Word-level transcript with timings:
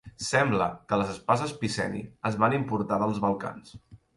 Sembla 0.27 0.69
que 0.91 0.97
les 1.01 1.11
espases 1.17 1.53
Piceni 1.65 2.01
es 2.31 2.41
van 2.45 2.59
importar 2.61 3.01
dels 3.05 3.21
Balcans. 3.29 3.79